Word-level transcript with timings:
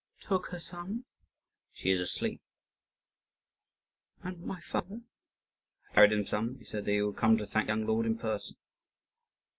you 0.19 0.27
took 0.29 0.47
her 0.47 0.57
some?" 0.57 1.05
"She 1.73 1.91
is 1.91 1.99
asleep." 1.99 2.41
"And 4.23 4.39
my 4.41 4.59
father?" 4.61 5.01
"I 5.91 5.93
carried 5.93 6.11
him 6.13 6.25
some; 6.25 6.57
he 6.57 6.65
said 6.65 6.85
that 6.85 6.91
he 6.91 7.03
would 7.03 7.17
come 7.17 7.37
to 7.37 7.45
thank 7.45 7.67
the 7.67 7.73
young 7.73 7.85
lord 7.85 8.07
in 8.07 8.17
person." 8.17 8.57